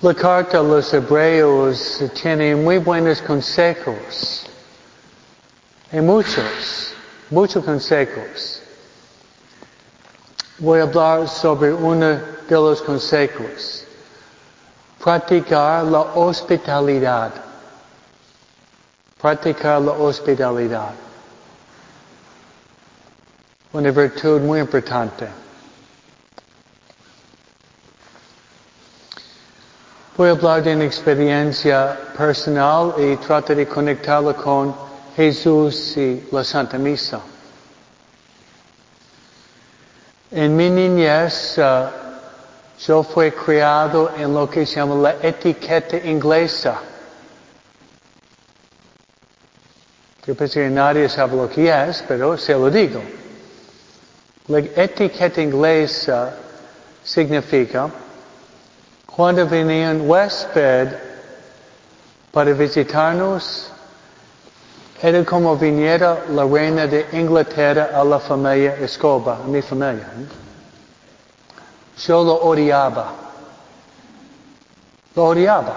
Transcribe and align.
La 0.00 0.14
carta 0.14 0.58
a 0.58 0.62
los 0.62 0.94
hebreos 0.94 2.00
tiene 2.14 2.54
muy 2.54 2.78
buenos 2.78 3.20
consejos. 3.20 4.46
Hay 5.90 6.00
muchos, 6.00 6.92
muchos 7.28 7.64
consejos. 7.64 8.62
Voy 10.58 10.78
a 10.78 10.84
hablar 10.84 11.28
sobre 11.28 11.72
uno 11.72 12.06
de 12.06 12.54
los 12.54 12.80
consejos. 12.80 13.82
Practicar 15.02 15.84
la 15.86 16.02
hospitalidad. 16.14 17.32
Practicar 19.20 19.82
la 19.82 19.92
hospitalidad. 19.92 20.92
Una 23.72 23.90
virtud 23.90 24.40
muy 24.42 24.60
importante. 24.60 25.26
Voy 30.18 30.30
a 30.30 30.32
hablar 30.32 30.64
de 30.64 30.74
una 30.74 30.84
experiencia 30.84 31.96
personal 32.16 32.92
y 32.98 33.14
tratar 33.18 33.54
de 33.54 33.68
conectarla 33.68 34.34
con 34.34 34.74
Jesús 35.14 35.96
y 35.96 36.26
la 36.32 36.42
Santa 36.42 36.76
Misa. 36.76 37.20
En 40.32 40.56
mi 40.56 40.70
niñez, 40.70 41.56
uh, 41.58 41.88
yo 42.80 43.04
fui 43.04 43.30
criado 43.30 44.10
en 44.18 44.34
lo 44.34 44.50
que 44.50 44.66
se 44.66 44.80
llama 44.80 44.96
la 44.96 45.16
etiqueta 45.22 45.98
inglesa. 45.98 46.80
Yo 50.26 50.34
pensé 50.34 50.64
que 50.64 50.70
nadie 50.70 51.08
sabe 51.08 51.36
lo 51.36 51.48
que 51.48 51.70
es, 51.70 52.04
pero 52.08 52.36
se 52.36 52.54
lo 52.54 52.68
digo. 52.68 53.00
La 54.48 54.58
etiqueta 54.58 55.40
inglesa 55.40 56.34
significa 57.04 57.88
cuando 59.18 59.48
venía 59.48 59.90
un 59.90 60.08
huésped 60.08 60.90
para 62.30 62.52
visitarnos, 62.52 63.68
era 65.02 65.24
como 65.24 65.56
viniera 65.56 66.22
la 66.30 66.44
reina 66.44 66.86
de 66.86 67.04
Inglaterra 67.10 67.90
a 67.92 68.04
la 68.04 68.20
familia 68.20 68.76
Escoba, 68.76 69.38
a 69.38 69.48
mi 69.48 69.60
familia. 69.60 70.04
¿eh? 70.04 70.26
Yo 72.06 72.22
lo 72.22 72.34
odiaba. 72.34 73.12
Lo 75.16 75.24
odiaba. 75.24 75.74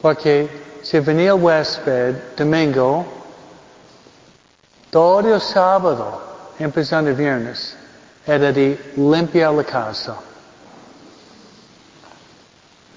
Porque 0.00 0.48
si 0.82 1.00
venía 1.00 1.32
el 1.34 2.22
domingo, 2.34 3.04
todo 4.88 5.34
el 5.34 5.38
sábado, 5.38 6.18
empezando 6.58 7.10
el 7.10 7.16
viernes, 7.16 7.76
era 8.26 8.50
de 8.50 8.92
limpiar 8.96 9.52
la 9.52 9.64
casa. 9.64 10.31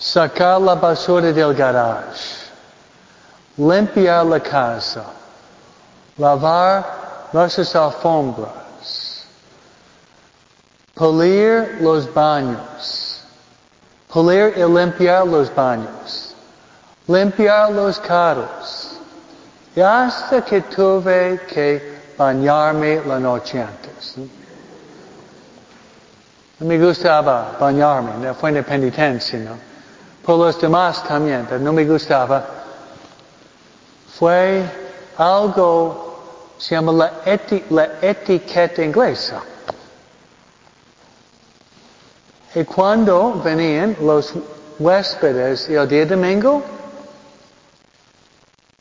Sacar 0.00 0.60
la 0.60 0.74
basura 0.74 1.30
del 1.32 1.54
garage. 1.54 2.48
Limpiar 3.58 4.24
la 4.24 4.40
casa, 4.40 5.04
lavar 6.16 6.84
nuestras 7.32 7.76
alfombras, 7.76 9.26
pulir 10.94 11.76
los 11.82 12.06
baños, 12.14 13.22
pulir 14.08 14.54
y 14.56 14.64
limpiar 14.64 15.26
los 15.26 15.54
baños, 15.54 16.34
limpiar 17.06 17.70
los 17.72 17.98
carros, 17.98 18.98
y 19.76 19.80
hasta 19.82 20.42
que 20.42 20.62
tuve 20.62 21.40
que 21.46 22.14
bañarme 22.16 23.02
la 23.04 23.18
noche 23.18 23.60
antes. 23.60 24.14
Me 26.60 26.78
gustaba 26.78 27.56
bañarme, 27.60 28.32
fue 28.34 28.50
una 28.50 28.62
penitencia, 28.62 29.38
¿no? 29.38 29.69
Por 30.24 30.38
los 30.38 30.60
demás 30.60 31.02
también, 31.04 31.46
pero 31.48 31.60
no 31.60 31.72
me 31.72 31.84
gustaba 31.84 32.60
fue 34.20 34.62
algo, 35.16 36.52
se 36.58 36.74
llama 36.74 36.92
la, 36.92 37.12
eti, 37.24 37.64
la 37.70 37.88
etiqueta 38.02 38.84
inglesa. 38.84 39.40
Y 42.54 42.64
cuando 42.64 43.40
venían 43.42 43.96
los 44.02 44.34
huéspedes 44.78 45.70
el 45.70 45.88
día 45.88 46.04
domingo, 46.04 46.62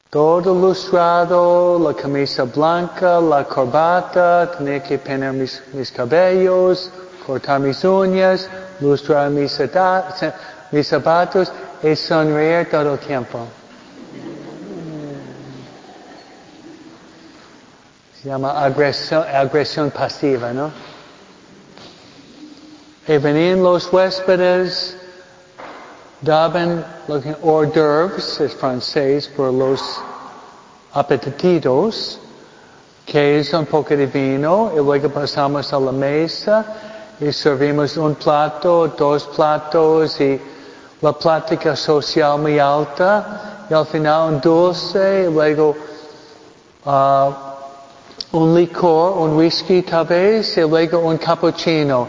todo 0.10 0.54
lustrado, 0.54 1.80
la 1.80 1.94
camisa 1.94 2.44
blanca, 2.44 3.22
la 3.22 3.46
corbata, 3.46 4.52
tenía 4.58 4.84
que 4.84 4.98
peinar 4.98 5.32
mis, 5.32 5.64
mis 5.72 5.90
cabellos, 5.90 6.92
cortar 7.26 7.62
mis 7.62 7.82
uñas, 7.86 8.50
lustrar 8.82 9.30
mis, 9.30 9.58
mis 10.72 10.88
zapatos 10.88 11.52
y 11.82 11.96
sonreír 11.96 12.70
todo 12.70 12.94
el 12.94 13.00
tiempo. 13.00 13.46
Se 18.22 18.28
llama 18.28 18.52
agresión, 18.64 19.24
agresión 19.34 19.92
pasiva, 19.92 20.52
¿no? 20.52 20.72
Y 23.08 23.18
venían 23.18 23.64
los 23.64 23.92
huéspedes, 23.92 24.98
daban 26.22 26.86
lo 27.08 27.22
hors 27.42 27.74
d'oeuvres, 27.74 28.40
es 28.42 28.54
francés, 28.54 29.28
por 29.30 29.54
los 29.54 29.82
apetititos, 30.94 32.20
que 33.06 33.40
es 33.40 33.54
un 33.54 33.66
poco 33.66 33.96
de 33.96 34.06
vino, 34.06 34.72
y 34.76 34.78
luego 34.78 35.10
pasamos 35.10 35.72
a 35.74 35.80
la 35.80 35.92
mesa 35.92 36.66
y 37.20 37.32
servimos 37.32 37.98
un 37.98 38.16
plato, 38.16 38.88
dos 38.90 39.26
platos, 39.36 40.20
y 40.22 40.40
la 41.02 41.14
plática 41.14 41.76
social 41.76 42.40
muy 42.40 42.60
alta, 42.60 43.66
y 43.70 43.74
al 43.74 43.86
final 43.86 44.34
un 44.34 44.42
dulce, 44.42 45.28
y 45.28 45.34
luego 45.34 45.76
uh, 46.86 47.34
un 48.32 48.56
licor, 48.56 49.18
un 49.18 49.38
whisky 49.38 49.82
tal 49.84 50.06
vez, 50.06 50.58
y 50.58 50.62
luego 50.62 51.00
un 51.00 51.18
cappuccino. 51.18 52.08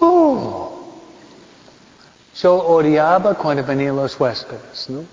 Uh, 0.00 0.68
yo 2.34 2.54
odiaba 2.54 3.34
cuando 3.34 3.64
venían 3.64 3.96
los 3.96 4.18
huéspedes, 4.18 4.90
¿no? 4.90 5.04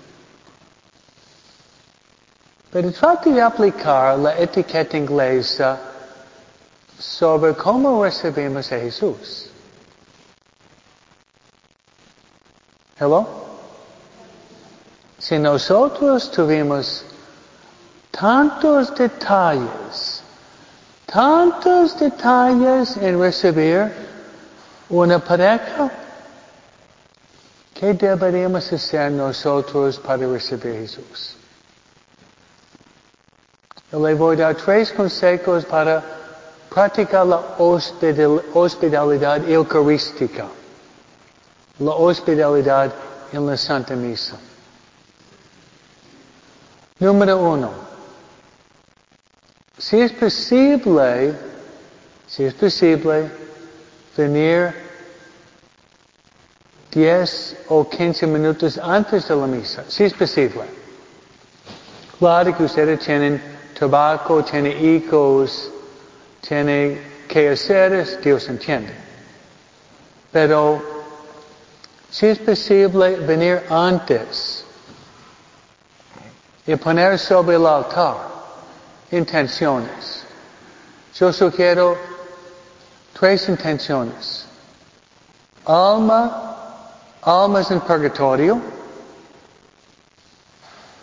Pero 2.72 2.92
trate 2.92 3.30
de 3.30 3.42
aplicar 3.42 4.18
la 4.18 4.38
etiqueta 4.38 4.96
inglesa 4.96 5.78
sobre 6.98 7.54
cómo 7.54 8.04
recibimos 8.04 8.70
a 8.70 8.78
Jesús. 8.78 9.50
Hello? 13.00 13.26
Si 15.18 15.38
nosotros 15.38 16.30
tuvimos 16.30 17.02
tantos 18.10 18.94
detalles, 18.94 20.22
tantos 21.06 21.98
detalles 21.98 22.98
en 22.98 23.18
recibir 23.18 23.90
una 24.90 25.18
pareja. 25.18 25.90
¿Qué 27.72 27.94
deberíamos 27.94 28.70
hacer 28.70 29.10
nosotros 29.12 29.98
para 29.98 30.26
recibir 30.26 30.76
a 30.76 30.80
Jesús? 30.80 31.36
Yo 33.90 34.06
le 34.06 34.12
voy 34.12 34.36
a 34.36 34.40
dar 34.40 34.56
tres 34.56 34.92
consejos 34.92 35.64
para 35.64 36.02
practicar 36.68 37.26
la 37.26 37.40
hospitalidad 37.58 39.48
eucarística, 39.48 40.44
la 41.80 41.92
hospitalidad 41.92 42.92
en 43.32 43.46
la 43.46 43.56
Santa 43.56 43.96
Misa. 43.96 44.36
Número 46.98 47.38
uno, 47.38 47.70
si 49.78 49.98
es 50.00 50.12
posible, 50.12 51.34
si 52.26 52.44
es 52.44 52.52
posible, 52.52 53.30
venir 54.14 54.74
10 56.92 57.56
o 57.68 57.88
15 57.88 58.26
minutos 58.26 58.76
antes 58.76 59.26
de 59.28 59.36
la 59.36 59.46
misa, 59.46 59.84
si 59.88 60.04
es 60.04 60.12
posible. 60.12 60.64
Claro 62.18 62.54
que 62.54 62.64
ustedes 62.64 63.00
tienen 63.00 63.40
tabaco, 63.78 64.44
tienen 64.44 64.76
hijos, 64.84 65.70
tienen 66.46 67.00
que 67.26 67.48
hacer, 67.48 68.20
Dios 68.20 68.46
entiende. 68.48 68.92
Pero 70.30 70.99
si 72.10 72.26
es 72.26 72.38
posible 72.38 73.16
venir 73.16 73.62
antes 73.70 74.64
y 76.66 76.76
poner 76.76 77.18
sobre 77.18 77.56
el 77.56 77.66
altar 77.66 78.16
intenciones. 79.10 80.24
Yo 81.14 81.32
sugiero 81.32 81.96
tres 83.18 83.48
intenciones. 83.48 84.46
Alma, 85.64 86.88
almas 87.22 87.70
en 87.70 87.80
purgatorio, 87.80 88.60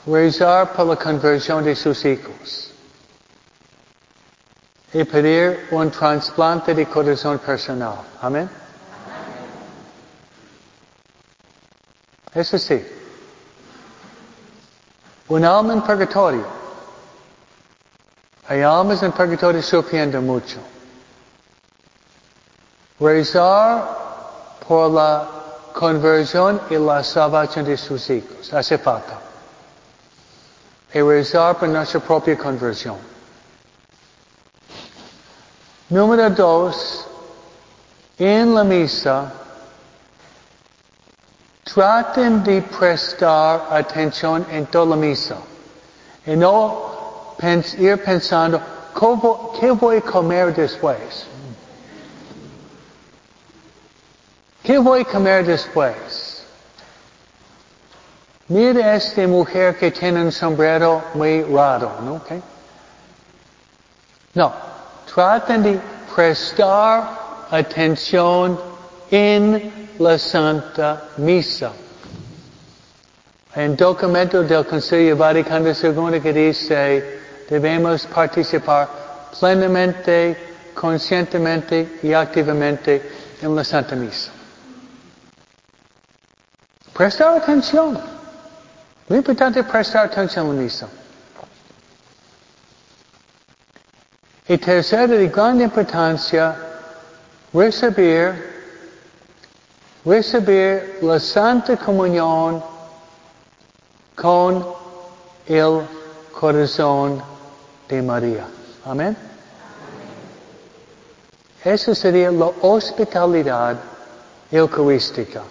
rezar 0.06 0.74
por 0.74 0.88
la 0.88 0.95
conversión 0.95 1.63
de 1.63 1.75
sus 1.75 2.03
hijos 2.06 2.71
y 4.94 5.03
pedir 5.03 5.68
un 5.71 5.92
trasplante 5.92 6.74
de 6.74 6.86
corazón 6.86 7.39
personal. 7.39 8.00
Amén. 8.21 8.50
Eso 12.38 12.60
sí. 12.60 12.86
Un 15.28 15.44
alma 15.44 15.74
en 15.74 15.81
purgatorio. 15.81 16.45
Hay 18.48 18.62
almas 18.62 19.01
en 19.01 19.12
purgatorio 19.12 19.63
sufriendo 19.63 20.22
mucho. 20.22 20.60
Rezar 23.00 24.57
por 24.68 24.92
la 24.92 25.28
conversión 25.74 26.62
y 26.69 26.75
la 26.75 27.04
salvación 27.04 27.66
de 27.66 27.75
sus 27.75 28.07
hijos. 28.12 28.54
Hace 28.54 28.78
falta. 28.78 29.19
Y 30.94 31.01
rezar 31.01 31.57
por 31.57 31.69
nuestra 31.69 32.00
propia 32.00 32.38
conversión. 32.38 32.98
Número 35.89 36.30
dos, 36.30 37.07
en 38.19 38.54
la 38.54 38.63
misa, 38.63 39.31
traten 41.77 42.44
de 42.44 42.63
prestar 42.63 43.68
atención 43.69 44.44
en 44.50 44.65
toda 44.65 44.88
la 44.88 44.95
misa. 44.95 45.38
Y 46.25 46.35
no 46.35 47.35
ir 47.77 48.03
pensando, 48.03 48.59
¿qué 49.59 49.69
voy 49.69 49.97
a 49.97 50.01
comer 50.01 50.56
después? 50.56 51.27
¿Qué 54.63 54.79
voy 54.79 55.01
a 55.01 55.06
comer 55.06 55.45
después? 55.45 56.44
Mira 58.47 58.95
esta 58.95 59.27
mujer 59.27 59.77
que 59.77 59.91
tiene 59.91 60.24
un 60.24 60.31
sombrero 60.31 61.03
muy 61.13 61.44
raro, 61.44 61.91
¿no? 62.01 62.19
No, 64.33 64.51
traten 65.13 65.62
de 65.62 65.79
prestar 66.15 67.47
atención 67.51 68.59
en 69.12 69.87
la 70.00 70.18
Santa 70.18 71.10
Misa. 71.18 71.72
En 73.56 73.76
documento 73.76 74.44
del 74.44 74.66
Concilio 74.66 75.16
Vaticano 75.16 75.70
II 75.70 76.22
que 76.22 76.34
dice, 76.34 77.20
debemos 77.50 78.06
participar 78.06 78.88
plenamente, 79.40 80.38
conscientemente 80.74 82.00
y 82.04 82.14
activamente 82.14 83.02
en 83.42 83.56
la 83.56 83.64
Santa 83.64 83.96
Misa. 83.96 84.32
Prestar 86.94 87.38
atención. 87.38 88.00
Muy 89.08 89.20
importante 89.20 89.64
prestar 89.64 90.08
atención 90.08 90.48
a 90.48 90.54
la 90.54 90.62
misa. 90.62 90.88
Y 94.50 94.58
tercero, 94.58 95.18
de 95.18 95.28
gran 95.30 95.62
importancia, 95.62 96.56
recibir, 97.54 98.56
recibir 100.07 101.00
la 101.01 101.19
Santa 101.19 101.75
Comunión 101.75 102.63
con 104.15 104.65
el 105.45 105.81
corazón 106.31 107.21
de 107.89 108.01
María. 108.01 108.48
Amén. 108.86 109.15
Esa 111.63 111.94
sería 111.94 112.31
la 112.31 112.50
hospitalidad 112.62 113.75
eucarística. 114.50 115.42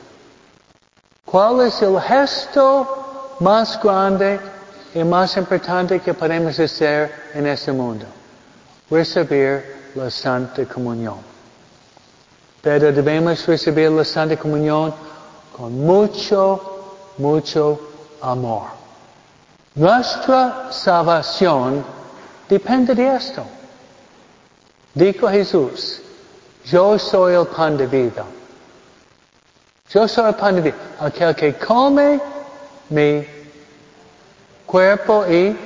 ¿Cuál 1.27 1.67
es 1.67 1.83
el 1.83 2.01
gesto 2.01 3.37
más 3.41 3.79
grande 3.83 4.41
y 4.95 5.05
más 5.05 5.37
importante 5.37 6.01
que 6.01 6.15
podemos 6.15 6.59
hacer 6.59 7.13
en 7.35 7.47
este 7.47 7.73
mundo? 7.73 8.07
recibir 8.91 9.93
la 9.95 10.11
Santa 10.11 10.65
Comunión. 10.67 11.36
Pero 12.67 12.91
debemos 12.91 13.47
recibir 13.47 13.93
la 13.93 14.05
Santa 14.05 14.37
Comunión 14.37 14.93
con 15.57 15.87
mucho, 15.87 17.15
mucho 17.17 17.79
amor. 18.21 18.65
Nuestra 19.77 20.73
salvación 20.73 21.85
depende 22.49 22.93
de 22.93 23.15
esto. 23.15 23.45
Dijo 24.95 25.29
Jesús, 25.29 26.01
yo 26.65 26.99
soy 26.99 27.35
el 27.35 27.47
pan 27.47 27.77
de 27.77 27.87
vida. 27.87 28.25
Yo 29.89 30.09
soy 30.09 30.31
el 30.31 30.35
pan 30.35 30.57
de 30.57 30.63
vida. 30.63 30.77
Aquel 30.99 31.37
que 31.37 31.55
come 31.55 32.21
mi 32.89 33.25
cuerpo 34.67 35.25
y 35.25 35.57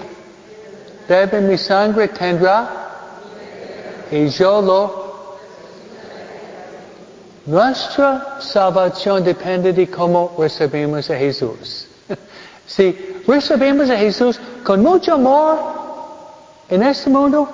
bebe 1.09 1.41
mi 1.41 1.57
sangre 1.57 2.09
tendrá 2.09 2.69
y 4.11 4.29
yo 4.29 4.61
lo... 4.61 5.10
Nuestra 7.51 8.37
salvación 8.41 9.25
depende 9.25 9.73
de 9.73 9.91
cómo 9.91 10.33
recibimos 10.39 11.11
a 11.11 11.17
Jesús. 11.17 11.89
si 12.67 12.97
recibimos 13.27 13.91
a 13.91 13.97
Jesús 13.97 14.39
con 14.63 14.81
mucho 14.83 15.15
amor 15.15 15.59
en 16.69 16.85
este 16.85 17.11
mundo, 17.11 17.49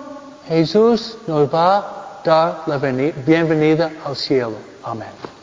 Jesús 0.48 1.16
nos 1.26 1.48
va 1.48 1.78
a 1.78 2.20
dar 2.22 2.62
la 2.66 2.76
bienvenida 2.76 3.90
al 4.04 4.14
cielo. 4.14 4.56
Amén. 4.84 5.35